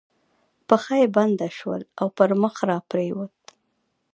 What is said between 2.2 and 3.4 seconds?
مخ را پرېوت.